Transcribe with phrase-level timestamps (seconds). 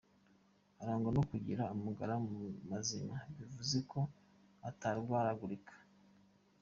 [0.81, 2.13] Arangwa no kugira amagara
[2.69, 3.99] mazima bivuze ko
[4.69, 5.75] atarwaragurika.